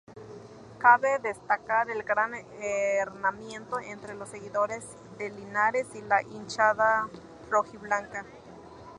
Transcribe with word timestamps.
Cabe 0.79 1.19
destacar 1.19 1.91
el 1.91 2.01
gran 2.01 2.33
hermanamiento 2.59 3.79
entre 3.79 4.15
los 4.15 4.29
seguidores 4.29 4.83
del 5.19 5.35
Linares 5.35 5.85
y 5.93 6.01
la 6.01 6.23
hinchada 6.23 7.07
rojiblanca. 7.51 8.25